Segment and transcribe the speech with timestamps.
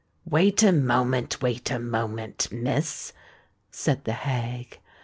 [0.25, 3.13] "Wait a moment—wait a moment, Miss,"
[3.69, 4.79] said the hag.